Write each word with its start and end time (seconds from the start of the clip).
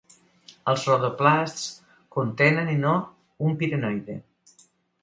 Els 0.71 0.85
rodoplasts 0.91 1.67
contenen 2.17 2.73
i 2.75 2.79
no 2.87 2.95
un 3.51 3.63
pirenoide. 3.63 4.19